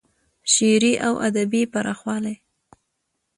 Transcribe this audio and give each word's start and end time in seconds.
شعري 0.53 0.93
او 1.07 1.13
ادبي 1.27 1.61
پراخوالی 1.73 2.35